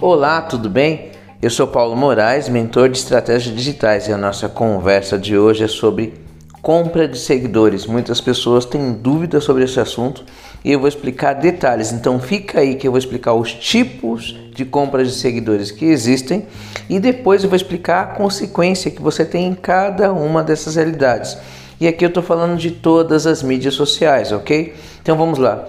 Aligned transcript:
Olá, 0.00 0.42
tudo 0.42 0.68
bem? 0.68 1.10
Eu 1.40 1.50
sou 1.50 1.66
Paulo 1.66 1.96
Moraes, 1.96 2.48
mentor 2.48 2.88
de 2.88 2.98
estratégias 2.98 3.56
digitais, 3.56 4.06
e 4.06 4.12
a 4.12 4.16
nossa 4.16 4.48
conversa 4.48 5.18
de 5.18 5.38
hoje 5.38 5.64
é 5.64 5.68
sobre 5.68 6.14
compra 6.60 7.08
de 7.08 7.18
seguidores. 7.18 7.86
Muitas 7.86 8.20
pessoas 8.20 8.64
têm 8.64 8.92
dúvidas 8.92 9.44
sobre 9.44 9.64
esse 9.64 9.80
assunto 9.80 10.24
e 10.64 10.72
eu 10.72 10.80
vou 10.80 10.88
explicar 10.88 11.32
detalhes. 11.34 11.92
Então 11.92 12.20
fica 12.20 12.60
aí 12.60 12.74
que 12.74 12.86
eu 12.86 12.92
vou 12.92 12.98
explicar 12.98 13.34
os 13.34 13.54
tipos 13.54 14.36
de 14.54 14.64
compra 14.64 15.04
de 15.04 15.12
seguidores 15.12 15.70
que 15.70 15.84
existem 15.84 16.46
e 16.90 17.00
depois 17.00 17.42
eu 17.42 17.48
vou 17.48 17.56
explicar 17.56 18.02
a 18.02 18.06
consequência 18.06 18.90
que 18.90 19.00
você 19.00 19.24
tem 19.24 19.46
em 19.46 19.54
cada 19.54 20.12
uma 20.12 20.42
dessas 20.42 20.76
realidades. 20.76 21.38
E 21.78 21.86
aqui 21.86 22.04
eu 22.04 22.08
estou 22.08 22.22
falando 22.22 22.56
de 22.56 22.70
todas 22.70 23.26
as 23.26 23.42
mídias 23.42 23.74
sociais, 23.74 24.32
ok? 24.32 24.74
Então 25.02 25.14
vamos 25.16 25.38
lá. 25.38 25.66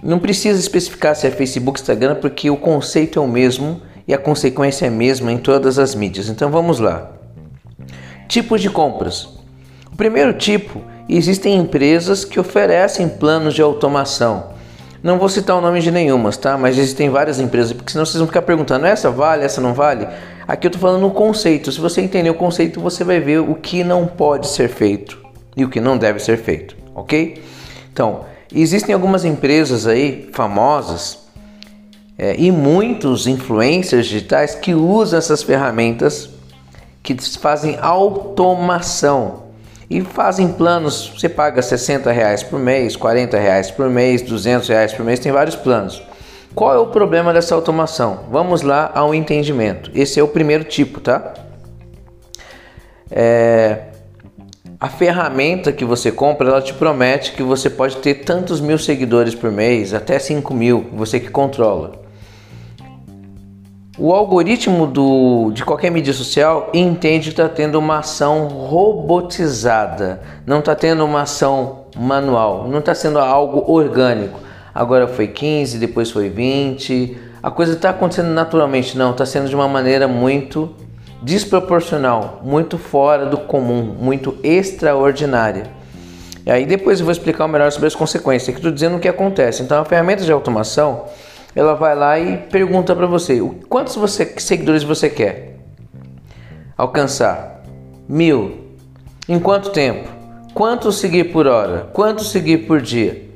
Não 0.00 0.20
precisa 0.20 0.58
especificar 0.58 1.16
se 1.16 1.26
é 1.26 1.30
Facebook, 1.30 1.80
Instagram, 1.80 2.14
porque 2.16 2.48
o 2.48 2.56
conceito 2.56 3.18
é 3.18 3.22
o 3.22 3.26
mesmo 3.26 3.82
e 4.06 4.14
a 4.14 4.18
consequência 4.18 4.84
é 4.84 4.88
a 4.88 4.92
mesma 4.92 5.32
em 5.32 5.38
todas 5.38 5.80
as 5.80 5.96
mídias. 5.96 6.28
Então 6.28 6.48
vamos 6.48 6.78
lá. 6.78 7.10
Tipos 8.28 8.60
de 8.60 8.70
compras. 8.70 9.28
O 9.92 9.96
primeiro 9.96 10.32
tipo, 10.32 10.80
existem 11.08 11.56
empresas 11.56 12.24
que 12.24 12.38
oferecem 12.38 13.08
planos 13.08 13.52
de 13.52 13.62
automação. 13.62 14.52
Não 15.02 15.18
vou 15.18 15.28
citar 15.28 15.56
o 15.56 15.60
nome 15.60 15.80
de 15.80 15.90
nenhumas, 15.90 16.36
tá? 16.36 16.56
Mas 16.56 16.78
existem 16.78 17.10
várias 17.10 17.40
empresas, 17.40 17.72
porque 17.72 17.90
senão 17.90 18.06
vocês 18.06 18.18
vão 18.18 18.28
ficar 18.28 18.42
perguntando: 18.42 18.86
essa 18.86 19.10
vale, 19.10 19.44
essa 19.44 19.60
não 19.60 19.74
vale? 19.74 20.06
Aqui 20.46 20.66
eu 20.66 20.68
estou 20.68 20.80
falando 20.80 21.04
o 21.04 21.10
conceito. 21.10 21.72
Se 21.72 21.80
você 21.80 22.00
entender 22.00 22.30
o 22.30 22.34
conceito, 22.34 22.80
você 22.80 23.02
vai 23.02 23.18
ver 23.18 23.40
o 23.40 23.56
que 23.56 23.82
não 23.82 24.06
pode 24.06 24.46
ser 24.46 24.68
feito 24.68 25.21
e 25.56 25.64
o 25.64 25.68
que 25.68 25.80
não 25.80 25.98
deve 25.98 26.18
ser 26.18 26.38
feito, 26.38 26.76
ok? 26.94 27.42
Então, 27.92 28.24
Existem 28.54 28.92
algumas 28.94 29.24
empresas 29.24 29.86
aí 29.86 30.28
famosas 30.32 31.20
é, 32.18 32.34
e 32.36 32.52
muitos 32.52 33.26
influencers 33.26 34.06
digitais 34.06 34.54
que 34.54 34.74
usam 34.74 35.18
essas 35.18 35.42
ferramentas 35.42 36.28
que 37.02 37.16
fazem 37.38 37.78
automação 37.80 39.44
e 39.88 40.02
fazem 40.02 40.48
planos. 40.52 41.14
Você 41.16 41.30
paga 41.30 41.62
60 41.62 42.12
reais 42.12 42.42
por 42.42 42.60
mês, 42.60 42.94
40 42.94 43.38
reais 43.38 43.70
por 43.70 43.88
mês, 43.88 44.20
200 44.20 44.68
reais 44.68 44.92
por 44.92 45.04
mês, 45.04 45.18
tem 45.18 45.32
vários 45.32 45.56
planos. 45.56 46.02
Qual 46.54 46.74
é 46.74 46.78
o 46.78 46.88
problema 46.88 47.32
dessa 47.32 47.54
automação? 47.54 48.24
Vamos 48.30 48.60
lá 48.60 48.92
ao 48.94 49.14
entendimento. 49.14 49.90
Esse 49.94 50.20
é 50.20 50.22
o 50.22 50.28
primeiro 50.28 50.64
tipo, 50.64 51.00
tá? 51.00 51.32
É, 53.10 53.91
a 54.82 54.88
ferramenta 54.88 55.70
que 55.70 55.84
você 55.84 56.10
compra, 56.10 56.48
ela 56.48 56.60
te 56.60 56.74
promete 56.74 57.34
que 57.34 57.42
você 57.44 57.70
pode 57.70 57.98
ter 57.98 58.14
tantos 58.14 58.60
mil 58.60 58.76
seguidores 58.76 59.32
por 59.32 59.52
mês, 59.52 59.94
até 59.94 60.18
5 60.18 60.52
mil, 60.52 60.86
você 60.92 61.20
que 61.20 61.30
controla. 61.30 62.02
O 63.96 64.12
algoritmo 64.12 64.88
do, 64.88 65.52
de 65.52 65.64
qualquer 65.64 65.92
mídia 65.92 66.12
social 66.12 66.68
entende 66.74 67.26
que 67.26 67.40
está 67.40 67.48
tendo 67.48 67.78
uma 67.78 67.98
ação 68.00 68.48
robotizada, 68.48 70.20
não 70.44 70.58
está 70.58 70.74
tendo 70.74 71.04
uma 71.04 71.22
ação 71.22 71.84
manual, 71.96 72.66
não 72.66 72.80
está 72.80 72.92
sendo 72.92 73.20
algo 73.20 73.72
orgânico. 73.72 74.40
Agora 74.74 75.06
foi 75.06 75.28
15, 75.28 75.78
depois 75.78 76.10
foi 76.10 76.28
20, 76.28 77.16
a 77.40 77.52
coisa 77.52 77.74
está 77.74 77.90
acontecendo 77.90 78.30
naturalmente, 78.30 78.98
não, 78.98 79.12
está 79.12 79.24
sendo 79.24 79.48
de 79.48 79.54
uma 79.54 79.68
maneira 79.68 80.08
muito 80.08 80.74
desproporcional, 81.22 82.40
muito 82.42 82.76
fora 82.76 83.26
do 83.26 83.38
comum, 83.38 83.94
muito 83.98 84.36
extraordinária. 84.42 85.70
E 86.44 86.50
aí 86.50 86.66
depois 86.66 86.98
eu 86.98 87.06
vou 87.06 87.12
explicar 87.12 87.46
melhor 87.46 87.70
sobre 87.70 87.86
as 87.86 87.94
consequências. 87.94 88.48
Aqui 88.48 88.58
estou 88.58 88.72
dizendo 88.72 88.96
o 88.96 89.00
que 89.00 89.08
acontece. 89.08 89.62
Então 89.62 89.80
a 89.80 89.84
ferramenta 89.84 90.24
de 90.24 90.32
automação, 90.32 91.04
ela 91.54 91.74
vai 91.74 91.94
lá 91.94 92.18
e 92.18 92.36
pergunta 92.36 92.96
para 92.96 93.06
você, 93.06 93.40
quantos 93.68 93.94
você, 93.94 94.34
seguidores 94.38 94.82
você 94.82 95.08
quer 95.08 95.56
alcançar? 96.76 97.62
Mil. 98.08 98.58
Em 99.28 99.38
quanto 99.38 99.70
tempo? 99.70 100.08
Quanto 100.52 100.90
seguir 100.90 101.32
por 101.32 101.46
hora? 101.46 101.88
Quanto 101.92 102.24
seguir 102.24 102.66
por 102.66 102.80
dia? 102.80 103.30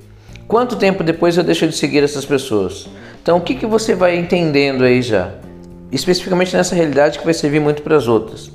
Quanto 0.48 0.76
tempo 0.76 1.04
depois 1.04 1.36
eu 1.36 1.44
deixo 1.44 1.66
de 1.68 1.76
seguir 1.76 2.02
essas 2.02 2.24
pessoas? 2.24 2.88
Então 3.22 3.38
o 3.38 3.40
que, 3.40 3.54
que 3.54 3.66
você 3.66 3.94
vai 3.94 4.16
entendendo 4.16 4.82
aí 4.82 5.00
já? 5.00 5.34
Especificamente 5.90 6.56
nessa 6.56 6.74
realidade 6.74 7.18
que 7.18 7.24
vai 7.24 7.34
servir 7.34 7.60
muito 7.60 7.82
para 7.82 7.96
as 7.96 8.08
outras. 8.08 8.50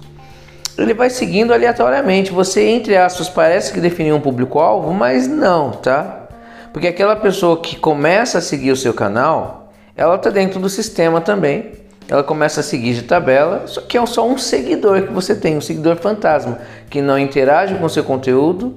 Ele 0.77 0.93
vai 0.93 1.09
seguindo 1.09 1.53
aleatoriamente. 1.53 2.31
Você, 2.31 2.67
entre 2.67 2.95
aspas, 2.95 3.29
parece 3.29 3.71
que 3.73 3.79
definiu 3.79 4.15
um 4.15 4.21
público-alvo, 4.21 4.93
mas 4.93 5.27
não, 5.27 5.71
tá? 5.71 6.27
Porque 6.73 6.87
aquela 6.87 7.15
pessoa 7.15 7.59
que 7.59 7.75
começa 7.75 8.37
a 8.37 8.41
seguir 8.41 8.71
o 8.71 8.77
seu 8.77 8.93
canal, 8.93 9.71
ela 9.95 10.15
está 10.15 10.29
dentro 10.29 10.59
do 10.59 10.69
sistema 10.69 11.19
também. 11.19 11.73
Ela 12.07 12.23
começa 12.23 12.59
a 12.59 12.63
seguir 12.63 12.93
de 12.93 13.03
tabela, 13.03 13.67
só 13.67 13.81
que 13.81 13.97
é 13.97 14.05
só 14.05 14.27
um 14.27 14.37
seguidor 14.37 15.03
que 15.03 15.13
você 15.13 15.35
tem, 15.35 15.57
um 15.57 15.61
seguidor 15.61 15.97
fantasma, 15.97 16.59
que 16.89 17.01
não 17.01 17.17
interage 17.17 17.75
com 17.75 17.85
o 17.85 17.89
seu 17.89 18.03
conteúdo, 18.03 18.75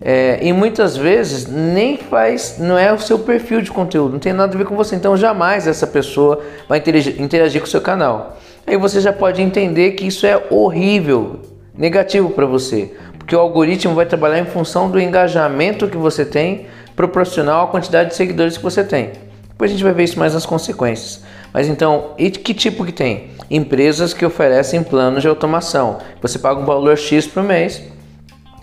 é, 0.00 0.38
e 0.40 0.52
muitas 0.52 0.96
vezes 0.96 1.48
nem 1.48 1.96
faz, 1.96 2.56
não 2.58 2.78
é 2.78 2.92
o 2.92 2.98
seu 2.98 3.18
perfil 3.18 3.60
de 3.60 3.70
conteúdo, 3.70 4.12
não 4.12 4.18
tem 4.18 4.32
nada 4.32 4.54
a 4.54 4.58
ver 4.58 4.64
com 4.64 4.76
você. 4.76 4.94
Então 4.94 5.16
jamais 5.16 5.66
essa 5.66 5.86
pessoa 5.86 6.40
vai 6.68 6.78
interagir, 6.78 7.20
interagir 7.20 7.60
com 7.60 7.66
o 7.66 7.70
seu 7.70 7.80
canal. 7.80 8.38
Aí 8.66 8.76
você 8.76 9.00
já 9.00 9.12
pode 9.12 9.42
entender 9.42 9.92
que 9.92 10.06
isso 10.06 10.26
é 10.26 10.40
horrível, 10.50 11.40
negativo 11.76 12.30
para 12.30 12.46
você, 12.46 12.94
porque 13.18 13.34
o 13.34 13.40
algoritmo 13.40 13.94
vai 13.94 14.06
trabalhar 14.06 14.38
em 14.38 14.44
função 14.44 14.90
do 14.90 15.00
engajamento 15.00 15.88
que 15.88 15.96
você 15.96 16.24
tem, 16.24 16.66
proporcional 16.94 17.64
à 17.64 17.68
quantidade 17.68 18.10
de 18.10 18.16
seguidores 18.16 18.56
que 18.56 18.62
você 18.62 18.84
tem. 18.84 19.12
Depois 19.48 19.70
a 19.70 19.74
gente 19.74 19.82
vai 19.82 19.92
ver 19.92 20.04
isso 20.04 20.18
mais 20.18 20.34
nas 20.34 20.46
consequências. 20.46 21.22
Mas 21.52 21.66
então, 21.66 22.10
e 22.18 22.30
que 22.30 22.54
tipo 22.54 22.84
que 22.84 22.92
tem? 22.92 23.30
Empresas 23.50 24.12
que 24.12 24.24
oferecem 24.24 24.82
planos 24.82 25.22
de 25.22 25.28
automação. 25.28 25.98
Você 26.20 26.38
paga 26.38 26.60
um 26.60 26.64
valor 26.64 26.96
X 26.96 27.26
por 27.26 27.42
mês 27.42 27.82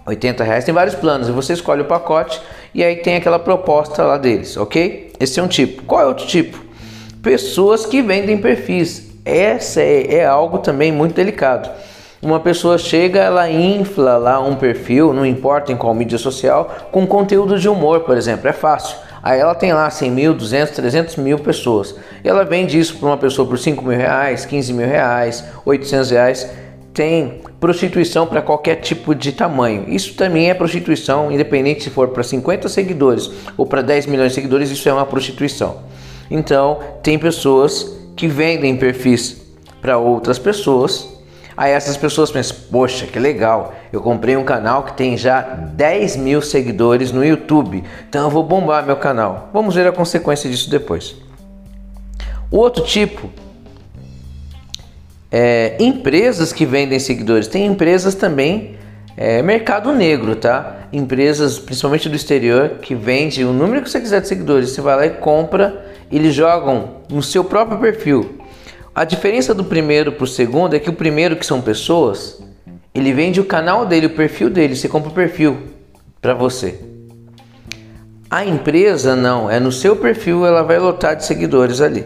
80 0.05 0.43
reais, 0.43 0.63
tem 0.63 0.73
vários 0.73 0.95
planos, 0.95 1.27
e 1.27 1.31
você 1.31 1.53
escolhe 1.53 1.81
o 1.81 1.85
pacote 1.85 2.39
e 2.73 2.83
aí 2.83 2.97
tem 2.97 3.15
aquela 3.15 3.39
proposta 3.39 4.03
lá 4.03 4.17
deles, 4.17 4.55
ok? 4.55 5.13
Esse 5.19 5.39
é 5.39 5.43
um 5.43 5.47
tipo. 5.47 5.83
Qual 5.83 6.01
é 6.01 6.05
outro 6.05 6.27
tipo? 6.27 6.63
Pessoas 7.23 7.85
que 7.85 8.01
vendem 8.01 8.37
perfis. 8.37 9.11
Essa 9.25 9.81
é, 9.81 10.17
é 10.17 10.25
algo 10.25 10.59
também 10.59 10.91
muito 10.91 11.15
delicado. 11.15 11.69
Uma 12.21 12.39
pessoa 12.39 12.77
chega, 12.77 13.19
ela 13.19 13.49
infla 13.49 14.17
lá 14.17 14.39
um 14.39 14.55
perfil, 14.55 15.13
não 15.13 15.25
importa 15.25 15.71
em 15.71 15.77
qual 15.77 15.93
mídia 15.93 16.17
social, 16.17 16.89
com 16.91 17.07
conteúdo 17.07 17.57
de 17.57 17.67
humor, 17.67 18.01
por 18.01 18.17
exemplo, 18.17 18.47
é 18.47 18.53
fácil. 18.53 18.97
Aí 19.23 19.39
ela 19.39 19.55
tem 19.55 19.73
lá 19.73 19.89
100 19.89 20.11
mil, 20.11 20.33
200, 20.35 20.75
300 20.75 21.15
mil 21.15 21.39
pessoas. 21.39 21.95
E 22.23 22.29
ela 22.29 22.45
vende 22.45 22.79
isso 22.79 22.97
para 22.97 23.07
uma 23.07 23.17
pessoa 23.17 23.47
por 23.47 23.57
5 23.57 23.83
mil 23.83 23.97
reais, 23.97 24.45
15 24.45 24.73
mil 24.73 24.87
reais, 24.87 25.43
800 25.65 26.11
reais 26.11 26.49
tem 26.95 27.41
prostituição 27.59 28.25
para 28.25 28.41
qualquer 28.41 28.75
tipo 28.75 29.13
de 29.13 29.33
tamanho. 29.33 29.83
Isso 29.89 30.15
também 30.15 30.49
é 30.49 30.53
prostituição, 30.53 31.29
independente 31.29 31.83
se 31.83 31.89
for 31.89 32.07
para 32.07 32.23
50 32.23 32.69
seguidores 32.69 33.29
ou 33.57 33.65
para 33.65 33.81
10 33.81 34.05
milhões 34.05 34.29
de 34.29 34.35
seguidores, 34.35 34.71
isso 34.71 34.87
é 34.87 34.93
uma 34.93 35.05
prostituição. 35.05 35.81
Então, 36.31 36.79
tem 37.03 37.19
pessoas 37.19 37.95
que 38.15 38.27
vendem 38.27 38.77
perfis 38.77 39.41
para 39.81 39.97
outras 39.97 40.39
pessoas. 40.39 41.09
Aí 41.57 41.73
essas 41.73 41.97
pessoas 41.97 42.31
pensam: 42.31 42.55
Poxa, 42.71 43.05
que 43.05 43.19
legal, 43.19 43.73
eu 43.91 44.01
comprei 44.01 44.37
um 44.37 44.45
canal 44.45 44.83
que 44.83 44.93
tem 44.93 45.17
já 45.17 45.41
10 45.41 46.15
mil 46.15 46.41
seguidores 46.41 47.11
no 47.11 47.25
YouTube, 47.25 47.83
então 48.07 48.23
eu 48.23 48.29
vou 48.29 48.41
bombar 48.41 48.85
meu 48.85 48.95
canal. 48.95 49.49
Vamos 49.53 49.75
ver 49.75 49.85
a 49.85 49.91
consequência 49.91 50.49
disso 50.49 50.69
depois. 50.69 51.15
O 52.49 52.57
outro 52.57 52.83
tipo 52.85 53.29
é, 55.37 55.75
empresas 55.81 56.53
que 56.53 56.65
vendem 56.65 56.97
seguidores. 56.97 57.49
Tem 57.49 57.65
empresas 57.65 58.15
também, 58.15 58.77
é, 59.17 59.41
mercado 59.41 59.91
negro, 59.91 60.33
tá? 60.33 60.87
Empresas, 60.93 61.59
principalmente 61.59 62.07
do 62.07 62.15
exterior, 62.15 62.77
que 62.81 62.95
vende 62.95 63.43
o 63.43 63.51
número 63.51 63.81
que 63.81 63.89
você 63.89 63.99
quiser 63.99 64.21
de 64.21 64.29
seguidores. 64.29 64.69
Você 64.69 64.79
vai 64.79 64.95
lá 64.95 65.05
e 65.05 65.09
compra, 65.09 65.87
eles 66.09 66.33
jogam 66.33 67.01
no 67.09 67.21
seu 67.21 67.43
próprio 67.43 67.77
perfil. 67.79 68.39
A 68.95 69.03
diferença 69.03 69.53
do 69.53 69.65
primeiro 69.65 70.13
para 70.13 70.23
o 70.23 70.27
segundo 70.27 70.73
é 70.73 70.79
que 70.79 70.89
o 70.89 70.93
primeiro, 70.93 71.35
que 71.35 71.45
são 71.45 71.59
pessoas, 71.59 72.41
ele 72.93 73.11
vende 73.11 73.41
o 73.41 73.45
canal 73.45 73.85
dele, 73.85 74.05
o 74.05 74.11
perfil 74.11 74.49
dele. 74.49 74.73
Você 74.73 74.87
compra 74.87 75.09
o 75.09 75.13
perfil 75.13 75.57
para 76.21 76.33
você. 76.33 76.79
A 78.29 78.45
empresa 78.45 79.17
não, 79.17 79.51
é 79.51 79.59
no 79.59 79.69
seu 79.69 79.97
perfil, 79.97 80.45
ela 80.45 80.63
vai 80.63 80.79
lotar 80.79 81.13
de 81.13 81.25
seguidores 81.25 81.81
ali. 81.81 82.05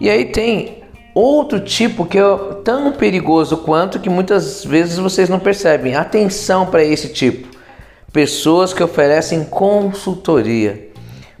E 0.00 0.10
aí 0.10 0.24
tem 0.24 0.77
Outro 1.20 1.58
tipo 1.58 2.06
que 2.06 2.16
é 2.16 2.22
tão 2.62 2.92
perigoso 2.92 3.56
quanto 3.56 3.98
que 3.98 4.08
muitas 4.08 4.64
vezes 4.64 4.98
vocês 4.98 5.28
não 5.28 5.40
percebem. 5.40 5.96
Atenção 5.96 6.64
para 6.64 6.84
esse 6.84 7.08
tipo. 7.08 7.48
Pessoas 8.12 8.72
que 8.72 8.84
oferecem 8.84 9.42
consultoria. 9.42 10.92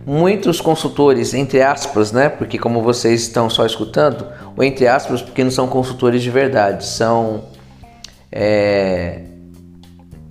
Muitos 0.04 0.60
consultores, 0.60 1.32
entre 1.32 1.62
aspas, 1.62 2.10
né? 2.10 2.28
Porque 2.28 2.58
como 2.58 2.82
vocês 2.82 3.20
estão 3.22 3.48
só 3.48 3.64
escutando, 3.64 4.26
ou 4.56 4.64
entre 4.64 4.88
aspas, 4.88 5.22
porque 5.22 5.44
não 5.44 5.50
são 5.52 5.68
consultores 5.68 6.24
de 6.24 6.30
verdade, 6.30 6.84
são 6.84 7.44
é, 8.32 9.20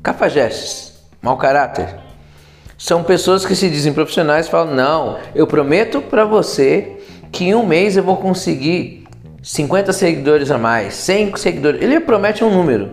cafajestes, 0.04 0.92
mau 1.22 1.38
caráter. 1.38 1.96
São 2.78 3.02
pessoas 3.02 3.46
que 3.46 3.56
se 3.56 3.70
dizem 3.70 3.94
profissionais 3.94 4.48
e 4.48 4.50
falam: 4.50 4.76
Não, 4.76 5.18
eu 5.34 5.48
prometo 5.48 6.02
para 6.02 6.26
você 6.26 6.98
que 7.32 7.46
em 7.46 7.56
um 7.56 7.66
mês 7.66 7.96
eu 7.96 8.04
vou 8.04 8.18
conseguir 8.18 8.97
50 9.42 9.94
seguidores 9.94 10.52
a 10.52 10.58
mais, 10.58 10.94
100 10.96 11.36
seguidores. 11.38 11.82
Ele 11.82 12.00
promete 12.00 12.44
um 12.44 12.50
número. 12.50 12.92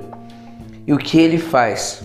E 0.86 0.92
o 0.92 0.98
que 0.98 1.18
ele 1.18 1.38
faz? 1.38 2.02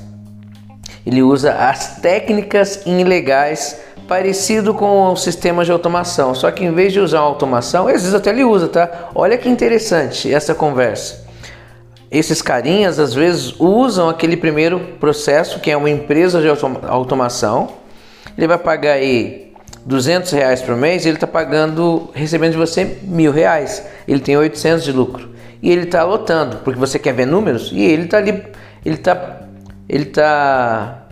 Ele 1.06 1.22
usa 1.22 1.54
as 1.54 1.98
técnicas 1.98 2.84
ilegais 2.86 3.80
parecido 4.08 4.74
com 4.74 5.12
o 5.12 5.16
sistema 5.16 5.64
de 5.64 5.72
automação, 5.72 6.34
só 6.34 6.50
que 6.50 6.66
em 6.66 6.74
vez 6.74 6.92
de 6.92 7.00
usar 7.00 7.20
automação, 7.20 7.88
às 7.88 7.94
vezes 7.94 8.14
até 8.14 8.32
ele 8.32 8.44
usa, 8.44 8.68
tá? 8.68 9.10
Olha 9.14 9.38
que 9.38 9.48
interessante 9.48 10.34
essa 10.34 10.56
conversa. 10.56 11.28
Esses 12.10 12.42
carinhas 12.42 12.98
às 12.98 13.14
vezes 13.14 13.54
usam 13.60 14.10
aquele 14.10 14.36
primeiro 14.36 14.80
processo 15.00 15.60
que 15.60 15.70
é 15.70 15.78
uma 15.78 15.92
empresa 15.92 16.42
de 16.42 16.48
automação. 16.88 17.70
Ele 18.36 18.48
vai 18.48 18.58
pagar 18.58 18.94
aí 18.94 19.49
200 19.90 20.32
reais 20.34 20.62
por 20.62 20.76
mês, 20.76 21.04
ele 21.04 21.16
está 21.16 21.26
pagando, 21.26 22.12
recebendo 22.14 22.52
de 22.52 22.58
você 22.60 23.00
mil 23.02 23.32
reais. 23.32 23.84
Ele 24.08 24.20
tem 24.20 24.38
800 24.38 24.86
de 24.86 24.92
lucro 24.92 25.28
e 25.64 25.72
ele 25.72 25.86
está 25.86 26.04
lotando 26.04 26.58
porque 26.58 26.80
você 26.80 27.00
quer 27.00 27.12
ver 27.12 27.26
números 27.26 27.72
e 27.74 27.82
ele 27.82 28.04
está 28.04 28.20
ali, 28.20 28.44
ele 28.86 28.96
está, 28.96 29.42
ele 29.90 30.04
está 30.04 31.08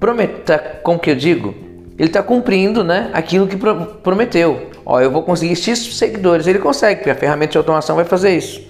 prometa, 0.00 0.80
como 0.82 0.98
que 0.98 1.10
eu 1.10 1.14
digo? 1.14 1.54
Ele 1.98 2.08
está 2.08 2.22
cumprindo, 2.22 2.82
né, 2.82 3.10
aquilo 3.12 3.46
que 3.46 3.56
prometeu. 4.02 4.70
Ó, 4.86 4.98
eu 4.98 5.10
vou 5.10 5.22
conseguir 5.22 5.54
X 5.54 5.78
seguidores. 5.94 6.46
Ele 6.46 6.58
consegue, 6.58 7.00
porque 7.00 7.10
a 7.10 7.14
ferramenta 7.14 7.52
de 7.52 7.58
automação 7.58 7.96
vai 7.96 8.06
fazer 8.06 8.34
isso. 8.34 8.62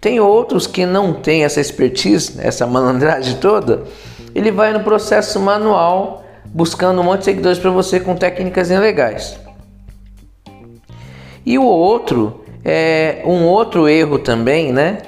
Tem 0.00 0.20
outros 0.20 0.68
que 0.68 0.86
não 0.86 1.12
têm 1.12 1.42
essa 1.42 1.60
expertise, 1.60 2.38
essa 2.38 2.68
malandragem 2.68 3.36
toda. 3.38 3.82
Ele 4.32 4.52
vai 4.52 4.72
no 4.72 4.80
processo 4.80 5.40
manual 5.40 6.24
buscando 6.52 7.00
um 7.00 7.04
monte 7.04 7.20
de 7.20 7.24
seguidores 7.26 7.58
para 7.58 7.70
você 7.70 8.00
com 8.00 8.16
técnicas 8.16 8.70
ilegais. 8.70 9.38
E 11.44 11.58
o 11.58 11.64
outro 11.64 12.44
é 12.64 13.22
um 13.24 13.44
outro 13.44 13.88
erro 13.88 14.18
também, 14.18 14.72
né? 14.72 14.98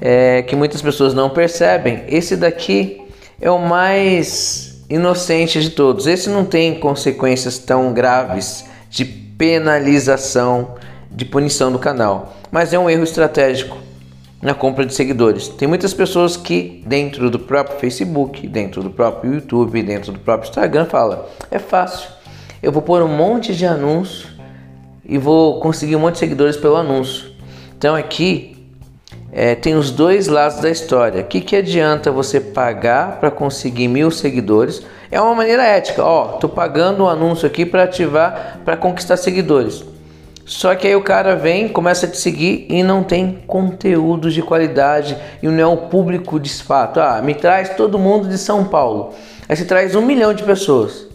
É, 0.00 0.42
que 0.42 0.56
muitas 0.56 0.82
pessoas 0.82 1.14
não 1.14 1.30
percebem. 1.30 2.02
Esse 2.08 2.36
daqui 2.36 3.02
é 3.40 3.50
o 3.50 3.58
mais 3.58 4.82
inocente 4.88 5.60
de 5.60 5.70
todos. 5.70 6.06
Esse 6.06 6.28
não 6.28 6.44
tem 6.44 6.78
consequências 6.78 7.58
tão 7.58 7.92
graves 7.92 8.64
de 8.90 9.04
penalização, 9.04 10.74
de 11.10 11.24
punição 11.24 11.70
do 11.70 11.78
canal, 11.78 12.34
mas 12.50 12.72
é 12.72 12.78
um 12.78 12.88
erro 12.88 13.04
estratégico 13.04 13.76
na 14.44 14.52
compra 14.52 14.84
de 14.84 14.94
seguidores. 14.94 15.48
Tem 15.48 15.66
muitas 15.66 15.94
pessoas 15.94 16.36
que 16.36 16.82
dentro 16.86 17.30
do 17.30 17.38
próprio 17.38 17.78
Facebook, 17.78 18.46
dentro 18.46 18.82
do 18.82 18.90
próprio 18.90 19.34
YouTube, 19.36 19.82
dentro 19.82 20.12
do 20.12 20.18
próprio 20.18 20.50
Instagram 20.50 20.84
fala: 20.84 21.30
"É 21.50 21.58
fácil. 21.58 22.10
Eu 22.62 22.70
vou 22.70 22.82
pôr 22.82 23.02
um 23.02 23.08
monte 23.08 23.54
de 23.54 23.64
anúncio 23.64 24.28
e 25.02 25.16
vou 25.16 25.60
conseguir 25.60 25.96
um 25.96 26.00
monte 26.00 26.14
de 26.14 26.18
seguidores 26.20 26.58
pelo 26.58 26.76
anúncio". 26.76 27.32
Então 27.78 27.94
aqui 27.94 28.54
é, 29.32 29.54
tem 29.54 29.74
os 29.74 29.90
dois 29.90 30.28
lados 30.28 30.60
da 30.60 30.70
história. 30.70 31.22
O 31.22 31.24
que, 31.24 31.40
que 31.40 31.56
adianta 31.56 32.12
você 32.12 32.38
pagar 32.38 33.18
para 33.20 33.30
conseguir 33.30 33.88
mil 33.88 34.10
seguidores? 34.10 34.82
É 35.10 35.18
uma 35.18 35.34
maneira 35.34 35.62
ética. 35.62 36.04
Ó, 36.04 36.36
tô 36.36 36.50
pagando 36.50 37.04
um 37.04 37.08
anúncio 37.08 37.46
aqui 37.46 37.64
para 37.64 37.84
ativar, 37.84 38.60
para 38.62 38.76
conquistar 38.76 39.16
seguidores. 39.16 39.93
Só 40.44 40.74
que 40.74 40.86
aí 40.86 40.94
o 40.94 41.02
cara 41.02 41.34
vem, 41.34 41.68
começa 41.68 42.06
a 42.06 42.08
te 42.08 42.18
seguir 42.18 42.66
e 42.68 42.82
não 42.82 43.02
tem 43.02 43.42
conteúdo 43.46 44.30
de 44.30 44.42
qualidade 44.42 45.16
e 45.42 45.48
não 45.48 45.58
é 45.58 45.66
o 45.66 45.76
público 45.88 46.38
de 46.38 46.52
fato. 46.52 47.00
Ah, 47.00 47.22
me 47.22 47.34
traz 47.34 47.70
todo 47.70 47.98
mundo 47.98 48.28
de 48.28 48.36
São 48.36 48.64
Paulo. 48.64 49.14
Aí 49.48 49.56
você 49.56 49.64
traz 49.64 49.94
um 49.94 50.02
milhão 50.02 50.34
de 50.34 50.42
pessoas. 50.42 51.06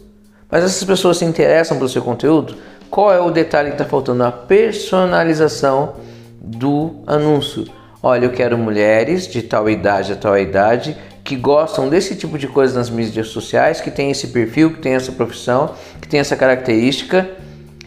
Mas 0.49 0.63
essas 0.63 0.83
pessoas 0.83 1.17
se 1.17 1.25
interessam 1.25 1.77
pelo 1.77 1.89
seu 1.89 2.01
conteúdo? 2.01 2.55
Qual 2.89 3.13
é 3.13 3.21
o 3.21 3.29
detalhe 3.29 3.69
que 3.69 3.75
está 3.75 3.85
faltando? 3.85 4.23
A 4.23 4.31
personalização 4.31 5.93
do 6.41 7.03
anúncio. 7.05 7.67
Olha, 8.01 8.25
eu 8.25 8.31
quero 8.31 8.57
mulheres 8.57 9.27
de 9.27 9.43
tal 9.43 9.69
idade 9.69 10.13
a 10.13 10.15
tal 10.15 10.37
idade 10.37 10.97
que 11.23 11.35
gostam 11.35 11.87
desse 11.87 12.15
tipo 12.15 12.39
de 12.39 12.47
coisa 12.47 12.75
nas 12.79 12.89
mídias 12.89 13.27
sociais, 13.27 13.79
que 13.79 13.91
tem 13.91 14.09
esse 14.09 14.29
perfil, 14.29 14.73
que 14.73 14.79
tem 14.79 14.95
essa 14.95 15.11
profissão, 15.11 15.75
que 16.01 16.07
tem 16.07 16.19
essa 16.19 16.35
característica 16.35 17.29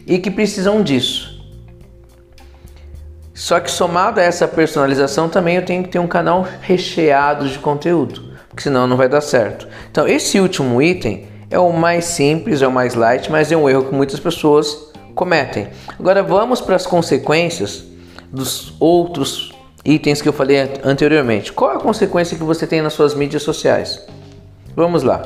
e 0.06 0.19
que 0.19 0.31
precisam 0.31 0.83
disso. 0.83 1.31
Só 3.43 3.59
que 3.59 3.69
somado 3.69 4.21
a 4.21 4.23
essa 4.23 4.47
personalização 4.47 5.29
também 5.29 5.56
eu 5.56 5.65
tenho 5.65 5.83
que 5.83 5.89
ter 5.89 5.99
um 5.99 6.06
canal 6.06 6.47
recheado 6.61 7.49
de 7.49 7.59
conteúdo, 7.59 8.23
porque 8.49 8.62
senão 8.62 8.87
não 8.87 8.97
vai 8.97 9.09
dar 9.09 9.21
certo. 9.21 9.67
Então 9.91 10.06
esse 10.06 10.39
último 10.39 10.81
item 10.81 11.27
é 11.50 11.59
o 11.59 11.73
mais 11.73 12.05
simples, 12.05 12.62
é 12.62 12.69
o 12.69 12.71
mais 12.71 12.94
light, 12.94 13.33
mas 13.33 13.50
é 13.50 13.56
um 13.56 13.69
erro 13.69 13.87
que 13.87 13.94
muitas 13.97 14.21
pessoas 14.21 14.93
cometem. 15.17 15.67
Agora 15.99 16.23
vamos 16.23 16.61
para 16.61 16.77
as 16.77 16.87
consequências 16.87 17.83
dos 18.31 18.75
outros 18.79 19.50
itens 19.85 20.23
que 20.23 20.29
eu 20.29 20.33
falei 20.33 20.79
anteriormente. 20.85 21.53
Qual 21.53 21.73
a 21.73 21.81
consequência 21.81 22.38
que 22.38 22.45
você 22.45 22.65
tem 22.65 22.81
nas 22.81 22.93
suas 22.93 23.12
mídias 23.12 23.43
sociais? 23.43 24.06
Vamos 24.77 25.03
lá. 25.03 25.21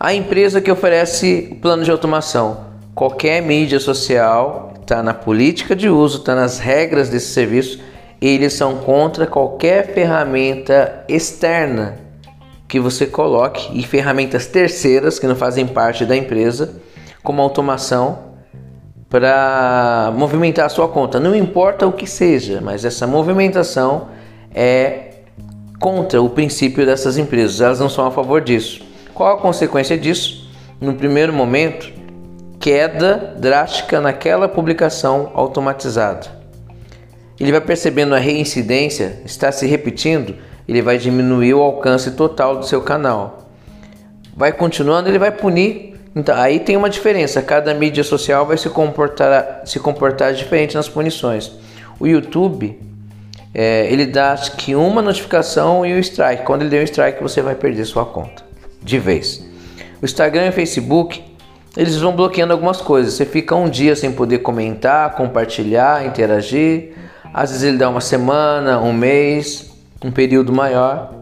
A 0.00 0.14
empresa 0.14 0.58
que 0.58 0.72
oferece 0.72 1.50
o 1.52 1.56
plano 1.56 1.84
de 1.84 1.90
automação, 1.90 2.64
qualquer 2.94 3.42
mídia 3.42 3.78
social 3.78 4.71
está 4.82 5.02
na 5.02 5.14
política 5.14 5.74
de 5.74 5.88
uso, 5.88 6.18
está 6.18 6.34
nas 6.34 6.58
regras 6.58 7.08
desse 7.08 7.32
serviço. 7.32 7.80
Eles 8.20 8.52
são 8.52 8.76
contra 8.76 9.26
qualquer 9.26 9.94
ferramenta 9.94 11.04
externa 11.08 11.98
que 12.68 12.78
você 12.78 13.06
coloque 13.06 13.76
e 13.78 13.82
ferramentas 13.82 14.46
terceiras 14.46 15.18
que 15.18 15.26
não 15.26 15.36
fazem 15.36 15.66
parte 15.66 16.04
da 16.04 16.16
empresa, 16.16 16.80
como 17.22 17.42
automação 17.42 18.32
para 19.08 20.12
movimentar 20.16 20.66
a 20.66 20.68
sua 20.68 20.88
conta. 20.88 21.20
Não 21.20 21.34
importa 21.34 21.86
o 21.86 21.92
que 21.92 22.06
seja, 22.06 22.60
mas 22.60 22.84
essa 22.84 23.06
movimentação 23.06 24.08
é 24.54 25.10
contra 25.78 26.22
o 26.22 26.30
princípio 26.30 26.86
dessas 26.86 27.18
empresas. 27.18 27.60
Elas 27.60 27.80
não 27.80 27.88
são 27.88 28.06
a 28.06 28.10
favor 28.10 28.40
disso. 28.40 28.82
Qual 29.12 29.36
a 29.36 29.38
consequência 29.38 29.98
disso? 29.98 30.50
No 30.80 30.94
primeiro 30.94 31.32
momento, 31.32 31.92
queda 32.62 33.34
drástica 33.36 34.00
naquela 34.00 34.48
publicação 34.48 35.32
automatizada. 35.34 36.28
Ele 37.40 37.50
vai 37.50 37.60
percebendo 37.60 38.14
a 38.14 38.18
reincidência 38.18 39.20
está 39.24 39.50
se 39.50 39.66
repetindo, 39.66 40.36
ele 40.68 40.80
vai 40.80 40.96
diminuir 40.96 41.54
o 41.54 41.60
alcance 41.60 42.12
total 42.12 42.56
do 42.56 42.64
seu 42.64 42.80
canal. 42.80 43.48
Vai 44.36 44.52
continuando, 44.52 45.08
ele 45.08 45.18
vai 45.18 45.32
punir 45.32 45.92
então, 46.14 46.36
aí 46.36 46.60
tem 46.60 46.76
uma 46.76 46.90
diferença. 46.90 47.40
Cada 47.42 47.72
mídia 47.74 48.04
social 48.04 48.46
vai 48.46 48.58
se 48.58 48.68
comportar, 48.68 49.62
se 49.64 49.80
comportar 49.80 50.32
diferente 50.34 50.74
nas 50.74 50.88
punições. 50.88 51.50
O 51.98 52.06
YouTube, 52.06 52.78
é, 53.52 53.90
ele 53.90 54.06
dá 54.06 54.32
acho 54.32 54.56
que 54.56 54.74
uma 54.74 55.02
notificação 55.02 55.84
e 55.84 55.94
o 55.94 55.98
strike. 55.98 56.44
Quando 56.44 56.62
ele 56.62 56.70
der 56.70 56.82
um 56.82 56.84
strike, 56.84 57.22
você 57.22 57.42
vai 57.42 57.54
perder 57.54 57.84
sua 57.86 58.04
conta 58.04 58.44
de 58.82 58.98
vez. 58.98 59.44
O 60.00 60.04
Instagram 60.04 60.46
e 60.46 60.48
o 60.50 60.52
Facebook, 60.52 61.31
eles 61.76 61.96
vão 61.96 62.14
bloqueando 62.14 62.52
algumas 62.52 62.80
coisas. 62.80 63.14
Você 63.14 63.24
fica 63.24 63.54
um 63.54 63.68
dia 63.68 63.96
sem 63.96 64.12
poder 64.12 64.38
comentar, 64.38 65.14
compartilhar, 65.14 66.06
interagir. 66.06 66.92
Às 67.32 67.50
vezes 67.50 67.64
ele 67.64 67.78
dá 67.78 67.88
uma 67.88 68.00
semana, 68.00 68.78
um 68.80 68.92
mês, 68.92 69.70
um 70.04 70.10
período 70.10 70.52
maior, 70.52 71.14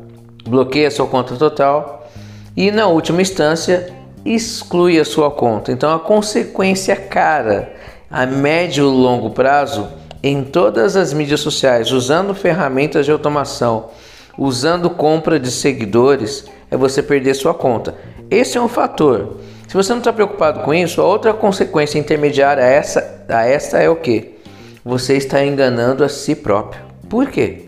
bloqueia 0.44 0.90
sua 0.90 1.06
conta 1.06 1.36
total. 1.36 2.08
E 2.56 2.70
na 2.70 2.88
última 2.88 3.22
instância, 3.22 3.92
exclui 4.24 4.98
a 4.98 5.04
sua 5.04 5.30
conta. 5.30 5.70
Então 5.70 5.94
a 5.94 5.98
consequência 5.98 6.96
cara 6.96 7.72
a 8.10 8.26
médio 8.26 8.88
e 8.88 8.90
longo 8.90 9.30
prazo 9.30 9.88
em 10.22 10.42
todas 10.42 10.96
as 10.96 11.12
mídias 11.12 11.40
sociais, 11.40 11.92
usando 11.92 12.34
ferramentas 12.34 13.06
de 13.06 13.12
automação, 13.12 13.90
usando 14.36 14.90
compra 14.90 15.38
de 15.38 15.50
seguidores, 15.50 16.44
é 16.70 16.76
você 16.76 17.02
perder 17.02 17.34
sua 17.34 17.54
conta. 17.54 17.94
Esse 18.28 18.58
é 18.58 18.60
um 18.60 18.68
fator. 18.68 19.38
Se 19.70 19.76
você 19.76 19.92
não 19.92 20.00
está 20.00 20.12
preocupado 20.12 20.64
com 20.64 20.74
isso, 20.74 21.00
a 21.00 21.06
outra 21.06 21.32
consequência 21.32 21.96
intermediária 21.96 22.60
a 22.60 22.66
essa, 22.66 23.24
a 23.28 23.46
essa 23.46 23.78
é 23.78 23.88
o 23.88 23.94
que? 23.94 24.34
Você 24.84 25.16
está 25.16 25.44
enganando 25.44 26.02
a 26.02 26.08
si 26.08 26.34
próprio. 26.34 26.82
Por 27.08 27.30
quê? 27.30 27.66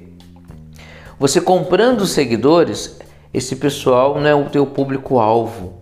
Você 1.17 1.41
comprando 1.41 2.05
seguidores, 2.05 2.99
esse 3.33 3.55
pessoal 3.55 4.19
não 4.19 4.27
é 4.27 4.35
o 4.35 4.51
teu 4.51 4.67
público-alvo. 4.67 5.75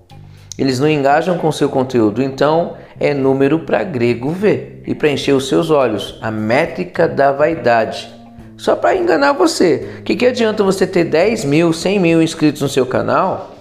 Eles 0.59 0.79
não 0.79 0.91
engajam 0.91 1.39
com 1.39 1.51
seu 1.51 1.71
conteúdo, 1.71 2.23
então 2.23 2.77
é 2.99 3.15
número 3.15 3.61
para 3.61 3.83
grego 3.83 4.29
ver 4.29 4.83
e 4.87 4.95
para 4.95 5.09
encher 5.09 5.33
os 5.33 5.49
seus 5.49 5.71
olhos, 5.71 6.19
a 6.21 6.31
métrica 6.31 7.09
da 7.09 7.33
vaidade. 7.33 8.15
Só 8.59 8.77
para 8.77 8.95
enganar 8.95 9.33
você. 9.33 9.89
O 10.01 10.03
que, 10.03 10.15
que 10.15 10.27
adianta 10.27 10.63
você 10.63 10.87
ter 10.87 11.05
10 11.05 11.47
mil, 11.47 11.73
100 11.73 11.99
mil 11.99 12.23
inscritos 12.23 12.61
no 12.61 12.69
seu 12.69 12.85
canal 12.85 13.57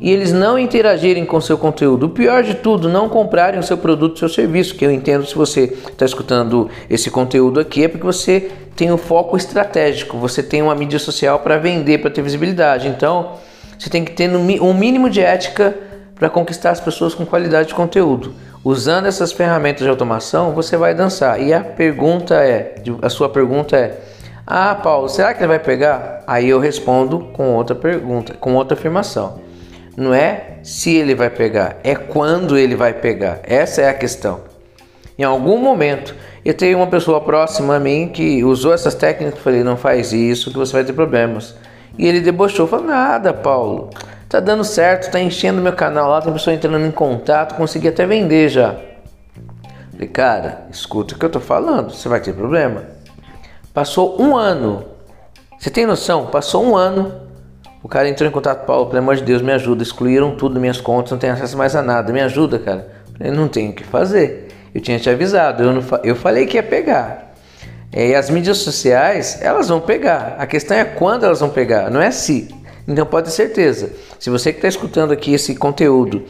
e 0.00 0.10
eles 0.10 0.32
não 0.32 0.58
interagirem 0.58 1.24
com 1.24 1.40
seu 1.40 1.56
conteúdo? 1.56 2.06
O 2.06 2.08
pior 2.10 2.42
de 2.42 2.54
tudo, 2.54 2.88
não 2.88 3.08
comprarem 3.08 3.58
o 3.58 3.62
seu 3.62 3.76
produto, 3.76 4.16
o 4.16 4.18
seu 4.18 4.28
serviço. 4.28 4.74
Que 4.74 4.84
eu 4.84 4.90
entendo 4.90 5.24
se 5.24 5.34
você 5.34 5.64
está 5.64 6.04
escutando 6.04 6.68
esse 6.90 7.10
conteúdo 7.10 7.60
aqui 7.60 7.84
é 7.84 7.88
porque 7.88 8.04
você 8.04 8.50
tem 8.76 8.92
um 8.92 8.96
foco 8.96 9.36
estratégico, 9.36 10.18
você 10.18 10.42
tem 10.42 10.60
uma 10.62 10.74
mídia 10.74 10.98
social 10.98 11.38
para 11.38 11.58
vender, 11.58 11.98
para 11.98 12.10
ter 12.10 12.22
visibilidade. 12.22 12.88
Então 12.88 13.36
Você 13.78 13.90
tem 13.90 14.04
que 14.04 14.12
ter 14.12 14.30
um 14.30 14.72
mínimo 14.74 15.10
de 15.10 15.20
ética 15.20 15.74
para 16.14 16.30
conquistar 16.30 16.70
as 16.70 16.80
pessoas 16.80 17.14
com 17.14 17.26
qualidade 17.26 17.68
de 17.68 17.74
conteúdo. 17.74 18.32
Usando 18.64 19.06
essas 19.06 19.32
ferramentas 19.32 19.82
de 19.82 19.88
automação, 19.88 20.52
você 20.52 20.76
vai 20.76 20.94
dançar. 20.94 21.40
E 21.40 21.52
a 21.52 21.60
pergunta 21.60 22.34
é, 22.36 22.76
a 23.02 23.10
sua 23.10 23.28
pergunta 23.28 23.76
é: 23.76 24.00
"Ah, 24.46 24.74
Paulo, 24.74 25.08
será 25.08 25.34
que 25.34 25.40
ele 25.40 25.48
vai 25.48 25.58
pegar?" 25.58 26.22
Aí 26.26 26.48
eu 26.48 26.58
respondo 26.58 27.18
com 27.34 27.54
outra 27.54 27.74
pergunta, 27.74 28.34
com 28.34 28.54
outra 28.54 28.76
afirmação. 28.76 29.38
Não 29.96 30.12
é 30.12 30.58
se 30.62 30.94
ele 30.94 31.14
vai 31.14 31.30
pegar, 31.30 31.76
é 31.84 31.94
quando 31.94 32.58
ele 32.58 32.74
vai 32.74 32.92
pegar. 32.92 33.40
Essa 33.44 33.82
é 33.82 33.88
a 33.88 33.94
questão. 33.94 34.40
Em 35.16 35.22
algum 35.22 35.58
momento, 35.58 36.14
eu 36.44 36.52
tenho 36.54 36.78
uma 36.78 36.88
pessoa 36.88 37.20
próxima 37.20 37.76
a 37.76 37.80
mim 37.80 38.08
que 38.08 38.42
usou 38.42 38.74
essas 38.74 38.94
técnicas, 38.94 39.38
falei: 39.40 39.62
"Não 39.62 39.76
faz 39.76 40.12
isso, 40.12 40.50
que 40.50 40.58
você 40.58 40.72
vai 40.72 40.84
ter 40.84 40.92
problemas." 40.92 41.54
E 41.96 42.06
ele 42.06 42.20
debochou, 42.20 42.66
falou: 42.66 42.86
"Nada, 42.86 43.32
Paulo. 43.32 43.90
Tá 44.28 44.40
dando 44.40 44.64
certo, 44.64 45.12
tá 45.12 45.20
enchendo 45.20 45.62
meu 45.62 45.74
canal 45.74 46.10
lá, 46.10 46.20
tem 46.20 46.32
pessoa 46.32 46.54
entrando 46.54 46.84
em 46.84 46.90
contato, 46.90 47.54
consegui 47.54 47.86
até 47.86 48.04
vender 48.04 48.48
já. 48.48 48.74
Falei, 49.92 50.08
cara, 50.08 50.66
escuta 50.72 51.14
o 51.14 51.18
que 51.18 51.24
eu 51.24 51.30
tô 51.30 51.38
falando, 51.38 51.92
você 51.92 52.08
vai 52.08 52.20
ter 52.20 52.32
problema. 52.32 52.82
Passou 53.72 54.20
um 54.20 54.36
ano. 54.36 54.86
Você 55.56 55.70
tem 55.70 55.86
noção? 55.86 56.26
Passou 56.26 56.64
um 56.64 56.76
ano. 56.76 57.23
O 57.84 57.88
cara 57.88 58.08
entrou 58.08 58.26
em 58.26 58.32
contato, 58.32 58.64
Paulo, 58.64 58.86
pelo 58.86 59.00
amor 59.00 59.16
de 59.16 59.22
Deus, 59.22 59.42
me 59.42 59.52
ajuda. 59.52 59.82
Excluíram 59.82 60.34
tudo 60.34 60.58
minhas 60.58 60.80
contas, 60.80 61.10
não 61.12 61.18
tenho 61.18 61.34
acesso 61.34 61.54
mais 61.54 61.76
a 61.76 61.82
nada. 61.82 62.14
Me 62.14 62.22
ajuda, 62.22 62.58
cara. 62.58 62.88
Eu 63.20 63.30
não 63.34 63.46
tenho 63.46 63.72
o 63.72 63.74
que 63.74 63.84
fazer. 63.84 64.48
Eu 64.74 64.80
tinha 64.80 64.98
te 64.98 65.10
avisado, 65.10 65.62
eu, 65.62 65.72
não, 65.74 65.82
eu 66.02 66.16
falei 66.16 66.46
que 66.46 66.56
ia 66.56 66.62
pegar. 66.62 67.34
É, 67.92 68.08
e 68.08 68.14
as 68.14 68.30
mídias 68.30 68.56
sociais, 68.56 69.38
elas 69.42 69.68
vão 69.68 69.82
pegar. 69.82 70.34
A 70.38 70.46
questão 70.46 70.74
é 70.78 70.84
quando 70.84 71.24
elas 71.24 71.40
vão 71.40 71.50
pegar, 71.50 71.90
não 71.90 72.00
é 72.00 72.10
se. 72.10 72.48
Então 72.88 73.04
pode 73.04 73.26
ter 73.26 73.32
certeza. 73.32 73.92
Se 74.18 74.30
você 74.30 74.50
que 74.50 74.58
está 74.58 74.68
escutando 74.68 75.12
aqui 75.12 75.34
esse 75.34 75.54
conteúdo 75.54 76.24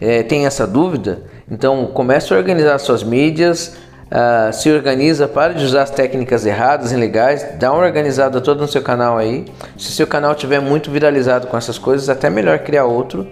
é, 0.00 0.22
tem 0.22 0.46
essa 0.46 0.64
dúvida, 0.64 1.24
então 1.50 1.88
comece 1.88 2.32
a 2.32 2.36
organizar 2.36 2.78
suas 2.78 3.02
mídias, 3.02 3.76
uh, 4.10 4.52
se 4.52 4.70
organiza, 4.70 5.28
para 5.28 5.54
de 5.54 5.64
usar 5.64 5.82
as 5.82 5.90
técnicas 5.90 6.44
erradas, 6.44 6.92
ilegais, 6.92 7.46
dá 7.58 7.72
uma 7.72 7.84
organizada 7.84 8.40
toda 8.40 8.60
no 8.60 8.68
seu 8.68 8.82
canal 8.82 9.16
aí. 9.16 9.44
Se 9.78 9.92
seu 9.92 10.06
canal 10.06 10.34
tiver 10.34 10.60
muito 10.60 10.90
viralizado 10.90 11.46
com 11.46 11.56
essas 11.56 11.78
coisas, 11.78 12.08
até 12.08 12.28
melhor 12.28 12.58
criar 12.60 12.84
outro, 12.84 13.26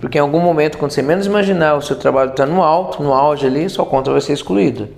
porque 0.00 0.18
em 0.18 0.20
algum 0.20 0.40
momento, 0.40 0.78
quando 0.78 0.90
você 0.90 1.02
menos 1.02 1.26
imaginar, 1.26 1.74
o 1.74 1.82
seu 1.82 1.96
trabalho 1.96 2.30
está 2.30 2.46
no 2.46 2.62
alto, 2.62 3.02
no 3.02 3.12
auge 3.12 3.46
ali, 3.46 3.68
sua 3.68 3.86
conta 3.86 4.10
vai 4.10 4.20
ser 4.20 4.32
excluída. 4.32 4.88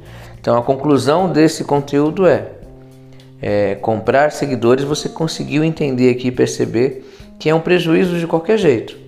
Então 0.40 0.56
a 0.56 0.62
conclusão 0.62 1.30
desse 1.30 1.64
conteúdo 1.64 2.26
é, 2.26 2.49
é 3.42 3.75
comprar 3.76 4.30
seguidores, 4.33 4.85
você 4.85 5.09
conseguiu 5.09 5.64
entender 5.64 6.11
aqui 6.11 6.28
e 6.28 6.33
perceber 6.33 7.04
que 7.38 7.50
é 7.50 7.54
um 7.54 7.61
prejuízo 7.61 8.18
de 8.18 8.26
qualquer 8.26 8.56
jeito. 8.56 9.06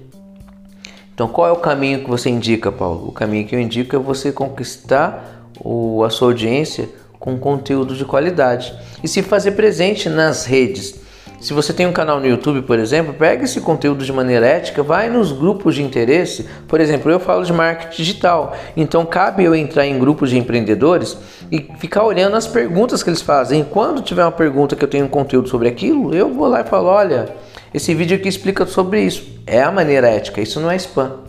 Então, 1.15 1.27
qual 1.27 1.49
é 1.49 1.51
o 1.51 1.57
caminho 1.57 2.05
que 2.05 2.09
você 2.09 2.31
indica, 2.31 2.71
Paulo? 2.71 3.09
O 3.09 3.13
caminho 3.13 3.45
que 3.45 3.53
eu 3.53 3.59
indico 3.59 3.97
é 3.97 3.99
você 3.99 4.31
conquistar 4.31 5.38
o, 5.61 6.03
a 6.05 6.11
sua 6.11 6.29
audiência 6.29 6.88
com 7.19 7.38
conteúdo 7.38 7.95
de 7.95 8.05
qualidade 8.05 8.73
e 9.03 9.09
se 9.09 9.23
fazer 9.23 9.53
presente 9.53 10.09
nas 10.09 10.47
redes. 10.47 11.09
Se 11.41 11.53
você 11.53 11.73
tem 11.73 11.87
um 11.87 11.93
canal 11.93 12.19
no 12.19 12.27
YouTube, 12.27 12.62
por 12.62 12.81
exemplo, 12.81 13.15
pega 13.15 13.45
esse 13.45 13.61
conteúdo 13.61 14.05
de 14.05 14.12
maneira 14.12 14.45
ética, 14.45 14.83
vai 14.83 15.09
nos 15.09 15.31
grupos 15.31 15.77
de 15.77 15.85
interesse. 15.85 16.45
Por 16.67 16.81
exemplo, 16.81 17.12
eu 17.12 17.21
falo 17.21 17.45
de 17.45 17.53
marketing 17.53 17.97
digital, 17.97 18.57
então 18.77 19.07
cabe 19.07 19.45
eu 19.45 19.55
entrar 19.55 19.87
em 19.87 19.97
grupos 20.00 20.31
de 20.31 20.38
empreendedores 20.38 21.17
e 21.50 21.69
ficar 21.79 22.03
olhando 22.03 22.37
as 22.37 22.49
perguntas 22.49 23.05
que 23.05 23.11
eles 23.11 23.23
fazem. 23.23 23.62
Quando 23.62 24.03
tiver 24.03 24.25
uma 24.25 24.33
pergunta 24.33 24.75
que 24.75 24.83
eu 24.85 24.88
tenho 24.88 25.05
um 25.05 25.09
conteúdo 25.09 25.49
sobre 25.49 25.69
aquilo, 25.69 26.12
eu 26.12 26.29
vou 26.35 26.49
lá 26.49 26.62
e 26.62 26.65
falo: 26.65 26.88
olha, 26.88 27.29
esse 27.73 27.95
vídeo 27.95 28.17
aqui 28.17 28.29
explica 28.29 28.67
sobre 28.67 29.03
isso. 29.03 29.23
É 29.47 29.62
a 29.62 29.71
maneira 29.71 30.09
ética, 30.09 30.41
isso 30.41 30.59
não 30.59 30.69
é 30.69 30.75
spam. 30.75 31.21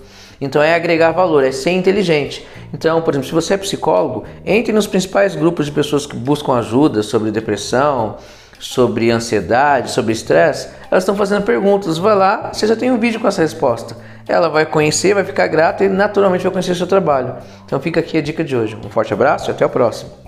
Então 0.42 0.62
é 0.62 0.74
agregar 0.74 1.12
valor, 1.12 1.44
é 1.44 1.52
ser 1.52 1.72
inteligente. 1.72 2.46
Então, 2.74 3.02
por 3.02 3.14
exemplo, 3.14 3.28
se 3.28 3.34
você 3.34 3.54
é 3.54 3.58
psicólogo, 3.58 4.26
entre 4.46 4.72
nos 4.72 4.88
principais 4.88 5.36
grupos 5.36 5.66
de 5.66 5.72
pessoas 5.72 6.06
que 6.06 6.16
buscam 6.16 6.54
ajuda 6.54 7.02
sobre 7.02 7.32
depressão, 7.32 8.18
sobre 8.60 9.10
ansiedade, 9.10 9.90
sobre 9.90 10.12
estresse. 10.12 10.68
Elas 10.92 11.04
estão 11.04 11.16
fazendo 11.16 11.44
perguntas. 11.44 11.98
Vai 11.98 12.16
lá, 12.16 12.52
você 12.54 12.68
já 12.68 12.76
tem 12.76 12.92
um 12.92 13.00
vídeo 13.00 13.20
com 13.20 13.28
essa 13.28 13.42
resposta. 13.42 13.96
Ela 14.28 14.50
vai 14.50 14.66
conhecer, 14.66 15.16
vai 15.16 15.24
ficar 15.24 15.48
grata 15.48 15.84
e 15.84 15.90
naturalmente 15.90 16.44
vai 16.44 16.52
conhecer 16.52 16.74
o 16.74 16.76
seu 16.76 16.86
trabalho. 16.86 17.36
Então 17.66 17.80
fica 17.80 18.00
aqui 18.00 18.18
a 18.18 18.22
dica 18.22 18.44
de 18.44 18.56
hoje. 18.56 18.78
Um 18.86 18.90
forte 18.90 19.14
abraço 19.14 19.50
e 19.50 19.52
até 19.52 19.66
o 19.66 19.70
próximo. 19.70 20.19